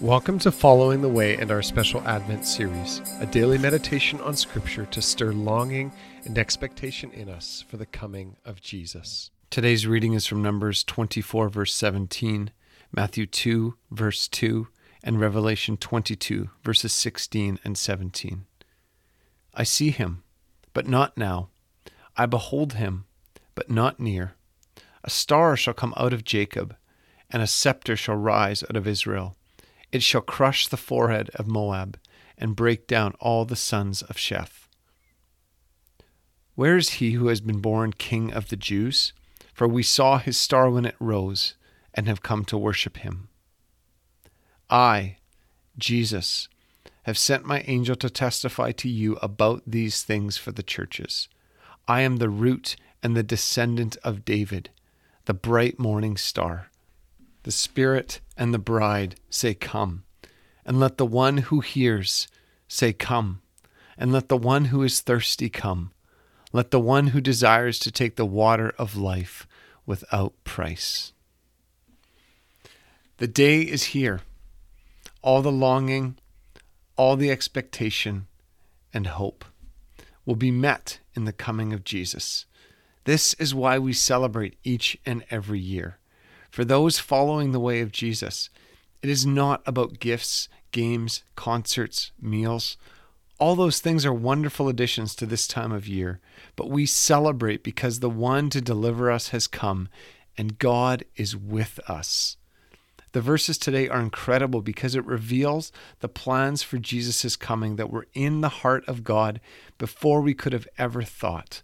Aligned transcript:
Welcome 0.00 0.38
to 0.38 0.50
Following 0.50 1.02
the 1.02 1.10
Way 1.10 1.36
and 1.36 1.50
our 1.50 1.60
special 1.60 2.00
Advent 2.08 2.46
series, 2.46 3.02
a 3.20 3.26
daily 3.26 3.58
meditation 3.58 4.18
on 4.22 4.34
Scripture 4.34 4.86
to 4.86 5.02
stir 5.02 5.32
longing 5.32 5.92
and 6.24 6.38
expectation 6.38 7.10
in 7.10 7.28
us 7.28 7.62
for 7.68 7.76
the 7.76 7.84
coming 7.84 8.38
of 8.46 8.62
Jesus. 8.62 9.30
Today's 9.50 9.86
reading 9.86 10.14
is 10.14 10.26
from 10.26 10.40
Numbers 10.40 10.84
24, 10.84 11.50
verse 11.50 11.74
17, 11.74 12.50
Matthew 12.96 13.26
2, 13.26 13.76
verse 13.90 14.26
2, 14.26 14.68
and 15.04 15.20
Revelation 15.20 15.76
22, 15.76 16.48
verses 16.64 16.94
16 16.94 17.58
and 17.62 17.76
17. 17.76 18.46
I 19.52 19.64
see 19.64 19.90
him, 19.90 20.22
but 20.72 20.88
not 20.88 21.18
now. 21.18 21.50
I 22.16 22.24
behold 22.24 22.72
him, 22.72 23.04
but 23.54 23.68
not 23.68 24.00
near. 24.00 24.32
A 25.04 25.10
star 25.10 25.58
shall 25.58 25.74
come 25.74 25.92
out 25.98 26.14
of 26.14 26.24
Jacob, 26.24 26.74
and 27.28 27.42
a 27.42 27.46
scepter 27.46 27.96
shall 27.96 28.16
rise 28.16 28.62
out 28.62 28.76
of 28.76 28.88
Israel. 28.88 29.36
It 29.92 30.02
shall 30.02 30.20
crush 30.20 30.68
the 30.68 30.76
forehead 30.76 31.30
of 31.34 31.46
Moab, 31.46 31.98
and 32.38 32.56
break 32.56 32.86
down 32.86 33.14
all 33.20 33.44
the 33.44 33.56
sons 33.56 34.02
of 34.02 34.16
Sheth. 34.16 34.66
Where 36.54 36.76
is 36.76 36.90
he 36.90 37.12
who 37.12 37.28
has 37.28 37.40
been 37.40 37.60
born 37.60 37.92
king 37.92 38.32
of 38.32 38.48
the 38.48 38.56
Jews? 38.56 39.12
For 39.52 39.68
we 39.68 39.82
saw 39.82 40.18
his 40.18 40.36
star 40.36 40.70
when 40.70 40.86
it 40.86 40.96
rose, 40.98 41.54
and 41.92 42.06
have 42.06 42.22
come 42.22 42.44
to 42.46 42.56
worship 42.56 42.98
him. 42.98 43.28
I, 44.70 45.16
Jesus, 45.76 46.48
have 47.02 47.18
sent 47.18 47.44
my 47.44 47.64
angel 47.66 47.96
to 47.96 48.08
testify 48.08 48.72
to 48.72 48.88
you 48.88 49.16
about 49.16 49.62
these 49.66 50.02
things 50.02 50.36
for 50.36 50.52
the 50.52 50.62
churches. 50.62 51.28
I 51.88 52.02
am 52.02 52.16
the 52.16 52.28
root 52.28 52.76
and 53.02 53.16
the 53.16 53.22
descendant 53.22 53.96
of 54.04 54.24
David, 54.24 54.70
the 55.24 55.34
bright 55.34 55.78
morning 55.78 56.16
star. 56.16 56.69
The 57.50 57.56
Spirit 57.56 58.20
and 58.36 58.54
the 58.54 58.60
bride 58.60 59.16
say, 59.28 59.54
Come. 59.54 60.04
And 60.64 60.78
let 60.78 60.98
the 60.98 61.04
one 61.04 61.38
who 61.38 61.58
hears 61.58 62.28
say, 62.68 62.92
Come. 62.92 63.42
And 63.98 64.12
let 64.12 64.28
the 64.28 64.36
one 64.36 64.66
who 64.66 64.84
is 64.84 65.00
thirsty 65.00 65.48
come. 65.48 65.90
Let 66.52 66.70
the 66.70 66.78
one 66.78 67.08
who 67.08 67.20
desires 67.20 67.80
to 67.80 67.90
take 67.90 68.14
the 68.14 68.24
water 68.24 68.72
of 68.78 68.96
life 68.96 69.48
without 69.84 70.32
price. 70.44 71.12
The 73.16 73.26
day 73.26 73.62
is 73.62 73.86
here. 73.86 74.20
All 75.20 75.42
the 75.42 75.50
longing, 75.50 76.18
all 76.94 77.16
the 77.16 77.32
expectation, 77.32 78.28
and 78.94 79.08
hope 79.08 79.44
will 80.24 80.36
be 80.36 80.52
met 80.52 81.00
in 81.16 81.24
the 81.24 81.32
coming 81.32 81.72
of 81.72 81.82
Jesus. 81.82 82.46
This 83.06 83.34
is 83.40 83.52
why 83.52 83.80
we 83.80 83.92
celebrate 83.92 84.56
each 84.62 84.96
and 85.04 85.24
every 85.32 85.58
year. 85.58 85.96
For 86.50 86.64
those 86.64 86.98
following 86.98 87.52
the 87.52 87.60
way 87.60 87.80
of 87.80 87.92
Jesus, 87.92 88.50
it 89.02 89.08
is 89.08 89.24
not 89.24 89.62
about 89.66 90.00
gifts, 90.00 90.48
games, 90.72 91.22
concerts, 91.36 92.12
meals. 92.20 92.76
All 93.38 93.56
those 93.56 93.80
things 93.80 94.04
are 94.04 94.12
wonderful 94.12 94.68
additions 94.68 95.14
to 95.16 95.26
this 95.26 95.46
time 95.46 95.72
of 95.72 95.88
year, 95.88 96.20
but 96.56 96.68
we 96.68 96.86
celebrate 96.86 97.62
because 97.62 98.00
the 98.00 98.10
one 98.10 98.50
to 98.50 98.60
deliver 98.60 99.10
us 99.10 99.28
has 99.28 99.46
come 99.46 99.88
and 100.36 100.58
God 100.58 101.04
is 101.16 101.36
with 101.36 101.78
us. 101.88 102.36
The 103.12 103.20
verses 103.20 103.58
today 103.58 103.88
are 103.88 104.00
incredible 104.00 104.60
because 104.60 104.94
it 104.94 105.04
reveals 105.04 105.72
the 106.00 106.08
plans 106.08 106.62
for 106.62 106.78
Jesus' 106.78 107.34
coming 107.36 107.76
that 107.76 107.90
were 107.90 108.06
in 108.14 108.40
the 108.40 108.48
heart 108.48 108.84
of 108.86 109.02
God 109.02 109.40
before 109.78 110.20
we 110.20 110.34
could 110.34 110.52
have 110.52 110.68
ever 110.78 111.02
thought. 111.02 111.62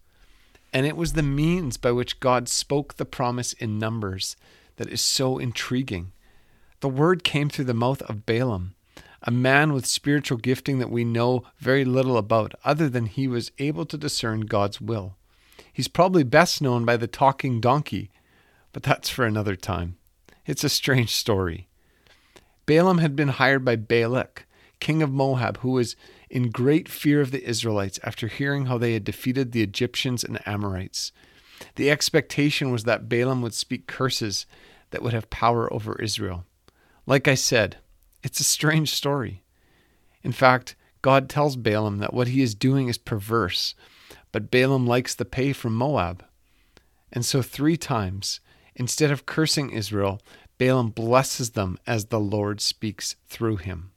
And 0.73 0.87
it 0.87 0.97
was 0.97 1.13
the 1.13 1.23
means 1.23 1.77
by 1.77 1.93
which 1.93 2.21
God 2.21 2.49
spoke 2.49 2.95
the 2.95 3.05
promise 3.05 3.53
in 3.53 3.79
Numbers 3.79 4.37
that 4.77 4.89
is 4.89 5.01
so 5.01 5.39
intriguing. 5.39 6.13
The 6.81 6.89
word 6.89 7.25
came 7.25 7.49
through 7.49 7.65
the 7.65 7.75
mouth 7.75 8.03
of 8.03 8.27
Balaam, 8.27 8.75
a 9.23 9.31
man 9.31 9.73
with 9.73 9.87
spiritual 9.87 10.39
gifting 10.39 10.79
that 10.79 10.91
we 10.91 11.05
know 11.05 11.43
very 11.59 11.85
little 11.85 12.17
about, 12.17 12.55
other 12.65 12.89
than 12.89 13.07
he 13.07 13.27
was 13.27 13.51
able 13.59 13.87
to 13.87 13.99
discern 13.99 14.43
God's 14.43 14.81
will. 14.81 15.17
He's 15.73 15.89
probably 15.89 16.23
best 16.23 16.63
known 16.63 16.85
by 16.85 16.97
the 16.97 17.07
talking 17.07 17.61
donkey, 17.61 18.11
but 18.73 18.83
that's 18.83 19.09
for 19.09 19.25
another 19.25 19.57
time. 19.57 19.97
It's 20.47 20.65
a 20.65 20.69
strange 20.69 21.15
story. 21.15 21.69
Balaam 22.67 22.99
had 22.99 23.17
been 23.17 23.29
hired 23.29 23.65
by 23.65 23.77
Balak, 23.77 24.47
king 24.81 25.03
of 25.03 25.11
Moab, 25.11 25.59
who 25.59 25.71
was 25.71 25.97
in 26.29 26.51
great 26.51 26.89
fear 26.89 27.21
of 27.21 27.31
the 27.31 27.45
Israelites 27.45 27.99
after 28.03 28.29
hearing 28.29 28.67
how 28.67 28.79
they 28.79 28.93
had 28.93 29.05
defeated 29.05 29.53
the 29.53 29.63
Egyptians 29.63 30.25
and 30.25 30.41
Amorites. 30.47 31.13
The 31.77 31.91
expectation 31.91 32.71
was 32.71 32.85
that 32.85 33.09
Balaam 33.09 33.43
would 33.43 33.55
speak 33.55 33.87
curses 33.87 34.47
that 34.91 35.03
would 35.03 35.13
have 35.13 35.31
power 35.31 35.73
over 35.73 36.01
Israel. 36.01 36.45
Like 37.07 37.29
I 37.29 37.35
said, 37.35 37.77
it's 38.23 38.41
a 38.41 38.45
strange 38.45 38.93
story. 38.93 39.43
In 40.23 40.33
fact, 40.33 40.75
God 41.03 41.29
tells 41.29 41.55
Balaam 41.55 41.99
that 41.99 42.15
what 42.15 42.29
he 42.29 42.43
is 42.43 42.55
doing 42.55 42.89
is 42.89 42.99
perverse, 42.99 43.75
but 44.33 44.51
Balaam 44.51 44.87
likes 44.87 45.15
the 45.15 45.25
pay 45.25 45.53
from 45.53 45.75
Moab. 45.75 46.25
And 47.13 47.25
so, 47.25 47.43
three 47.43 47.77
times, 47.77 48.41
instead 48.75 49.11
of 49.11 49.27
cursing 49.27 49.71
Israel, 49.71 50.21
Balaam 50.59 50.91
blesses 50.91 51.51
them 51.51 51.79
as 51.87 52.07
the 52.07 52.19
Lord 52.19 52.61
speaks 52.61 53.17
through 53.29 53.59
him. 53.59 53.93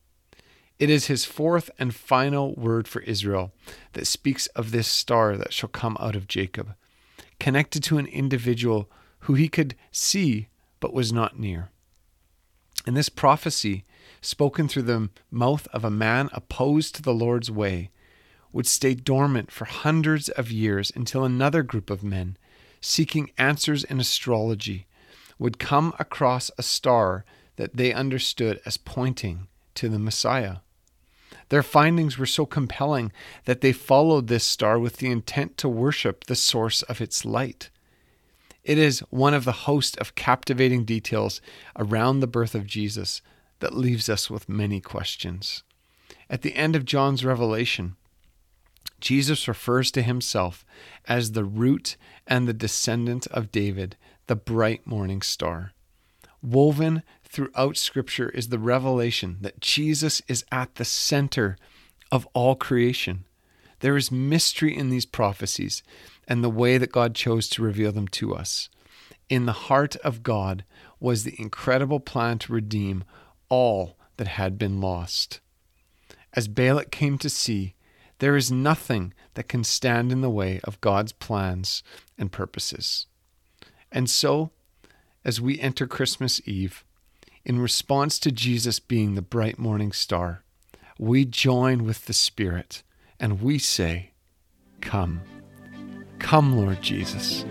It 0.77 0.89
is 0.89 1.07
his 1.07 1.25
fourth 1.25 1.71
and 1.79 1.95
final 1.95 2.53
word 2.55 2.87
for 2.87 3.01
Israel 3.01 3.53
that 3.93 4.05
speaks 4.05 4.47
of 4.47 4.71
this 4.71 4.87
star 4.87 5.37
that 5.37 5.53
shall 5.53 5.69
come 5.69 5.97
out 5.99 6.15
of 6.15 6.27
Jacob 6.27 6.75
connected 7.39 7.83
to 7.83 7.97
an 7.97 8.05
individual 8.07 8.89
who 9.21 9.33
he 9.33 9.47
could 9.47 9.75
see 9.91 10.47
but 10.79 10.93
was 10.93 11.11
not 11.11 11.39
near. 11.39 11.69
And 12.85 12.95
this 12.95 13.09
prophecy, 13.09 13.85
spoken 14.21 14.67
through 14.67 14.83
the 14.83 15.09
mouth 15.29 15.67
of 15.73 15.83
a 15.83 15.91
man 15.91 16.29
opposed 16.33 16.95
to 16.95 17.01
the 17.01 17.13
Lord's 17.13 17.51
way, 17.51 17.89
would 18.51 18.65
stay 18.65 18.95
dormant 18.95 19.51
for 19.51 19.65
hundreds 19.65 20.29
of 20.29 20.51
years 20.51 20.91
until 20.95 21.23
another 21.23 21.61
group 21.61 21.89
of 21.89 22.03
men, 22.03 22.37
seeking 22.81 23.31
answers 23.37 23.83
in 23.83 23.99
astrology, 23.99 24.87
would 25.37 25.59
come 25.59 25.93
across 25.99 26.49
a 26.57 26.63
star 26.63 27.25
that 27.57 27.75
they 27.75 27.93
understood 27.93 28.59
as 28.65 28.77
pointing 28.77 29.47
to 29.75 29.89
the 29.89 29.99
Messiah. 29.99 30.57
Their 31.49 31.63
findings 31.63 32.17
were 32.17 32.25
so 32.25 32.45
compelling 32.45 33.11
that 33.45 33.61
they 33.61 33.71
followed 33.71 34.27
this 34.27 34.43
star 34.43 34.79
with 34.79 34.97
the 34.97 35.11
intent 35.11 35.57
to 35.57 35.69
worship 35.69 36.25
the 36.25 36.35
source 36.35 36.81
of 36.83 37.01
its 37.01 37.25
light. 37.25 37.69
It 38.63 38.77
is 38.77 38.99
one 39.09 39.33
of 39.33 39.45
the 39.45 39.51
host 39.51 39.97
of 39.97 40.15
captivating 40.15 40.85
details 40.85 41.41
around 41.77 42.19
the 42.19 42.27
birth 42.27 42.55
of 42.55 42.67
Jesus 42.67 43.21
that 43.59 43.75
leaves 43.75 44.09
us 44.09 44.29
with 44.29 44.49
many 44.49 44.79
questions. 44.81 45.63
At 46.29 46.41
the 46.41 46.55
end 46.55 46.75
of 46.75 46.85
John's 46.85 47.25
revelation, 47.25 47.95
Jesus 48.99 49.47
refers 49.47 49.91
to 49.91 50.01
himself 50.01 50.65
as 51.07 51.31
the 51.31 51.45
root 51.45 51.95
and 52.27 52.47
the 52.47 52.53
descendant 52.53 53.27
of 53.27 53.51
David, 53.51 53.95
the 54.27 54.35
bright 54.35 54.85
morning 54.85 55.21
star. 55.21 55.71
Woven 56.41 57.03
throughout 57.23 57.77
Scripture 57.77 58.29
is 58.29 58.49
the 58.49 58.59
revelation 58.59 59.37
that 59.41 59.59
Jesus 59.59 60.21
is 60.27 60.45
at 60.51 60.75
the 60.75 60.85
center 60.85 61.57
of 62.11 62.27
all 62.33 62.55
creation. 62.55 63.25
There 63.81 63.97
is 63.97 64.11
mystery 64.11 64.75
in 64.75 64.89
these 64.89 65.05
prophecies 65.05 65.83
and 66.27 66.43
the 66.43 66.49
way 66.49 66.77
that 66.77 66.91
God 66.91 67.15
chose 67.15 67.47
to 67.49 67.63
reveal 67.63 67.91
them 67.91 68.07
to 68.09 68.35
us. 68.35 68.69
In 69.29 69.45
the 69.45 69.51
heart 69.51 69.95
of 69.97 70.23
God 70.23 70.63
was 70.99 71.23
the 71.23 71.39
incredible 71.39 71.99
plan 71.99 72.39
to 72.39 72.53
redeem 72.53 73.03
all 73.47 73.97
that 74.17 74.27
had 74.27 74.57
been 74.57 74.81
lost. 74.81 75.39
As 76.33 76.47
Balak 76.47 76.91
came 76.91 77.17
to 77.19 77.29
see, 77.29 77.75
there 78.19 78.35
is 78.35 78.51
nothing 78.51 79.13
that 79.35 79.47
can 79.47 79.63
stand 79.63 80.11
in 80.11 80.21
the 80.21 80.29
way 80.29 80.59
of 80.63 80.81
God's 80.81 81.11
plans 81.11 81.83
and 82.17 82.31
purposes. 82.31 83.07
And 83.91 84.09
so, 84.09 84.51
as 85.29 85.39
we 85.39 85.59
enter 85.59 85.85
Christmas 85.85 86.41
Eve, 86.45 86.83
in 87.45 87.59
response 87.59 88.17
to 88.17 88.31
Jesus 88.31 88.79
being 88.79 89.13
the 89.13 89.21
bright 89.21 89.59
morning 89.59 89.91
star, 89.91 90.43
we 90.97 91.23
join 91.23 91.85
with 91.85 92.07
the 92.07 92.13
Spirit 92.13 92.81
and 93.19 93.39
we 93.39 93.59
say, 93.59 94.09
Come. 94.81 95.21
Come, 96.17 96.57
Lord 96.57 96.81
Jesus. 96.81 97.45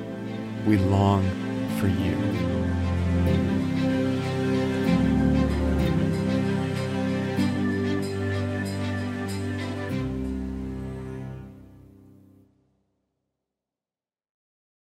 We 0.67 0.77
long 0.77 1.23
for 1.79 1.87
you. 1.87 3.58